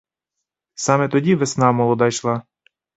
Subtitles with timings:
[0.75, 2.43] Саме тоді весна молода йшла.